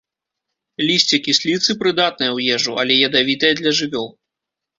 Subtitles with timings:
[0.87, 4.11] Лісце кісліцы прыдатнае ў ежу, але ядавітае для жывёл.